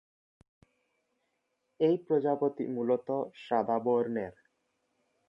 [1.79, 3.07] এই প্রজাপতি মূলত:
[3.41, 4.33] সাদা বর্ণের।